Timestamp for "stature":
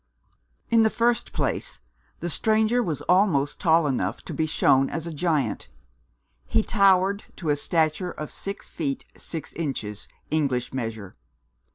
7.55-8.09